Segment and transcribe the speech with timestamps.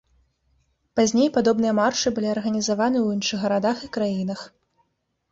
[0.99, 4.41] Пазней падобныя маршы былі арганізаваны ў іншых гарадах і краінах.